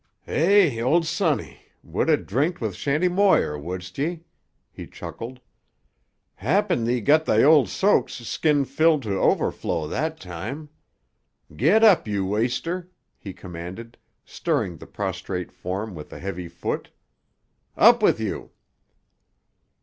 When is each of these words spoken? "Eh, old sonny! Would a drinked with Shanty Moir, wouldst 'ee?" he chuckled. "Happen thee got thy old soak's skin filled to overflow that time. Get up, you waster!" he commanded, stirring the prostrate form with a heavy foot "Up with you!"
"Eh, 0.25 0.81
old 0.81 1.05
sonny! 1.05 1.59
Would 1.83 2.09
a 2.09 2.17
drinked 2.17 2.59
with 2.59 2.73
Shanty 2.75 3.07
Moir, 3.07 3.55
wouldst 3.55 3.99
'ee?" 3.99 4.23
he 4.71 4.87
chuckled. 4.87 5.39
"Happen 6.37 6.85
thee 6.85 7.01
got 7.01 7.25
thy 7.25 7.43
old 7.43 7.69
soak's 7.69 8.15
skin 8.15 8.65
filled 8.65 9.03
to 9.03 9.19
overflow 9.19 9.85
that 9.87 10.19
time. 10.19 10.69
Get 11.55 11.83
up, 11.83 12.07
you 12.07 12.25
waster!" 12.25 12.89
he 13.19 13.31
commanded, 13.31 13.95
stirring 14.25 14.77
the 14.77 14.87
prostrate 14.87 15.51
form 15.51 15.93
with 15.93 16.11
a 16.11 16.17
heavy 16.17 16.47
foot 16.47 16.89
"Up 17.77 18.01
with 18.01 18.19
you!" 18.19 18.49